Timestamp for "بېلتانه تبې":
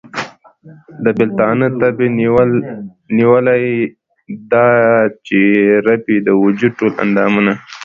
1.17-2.07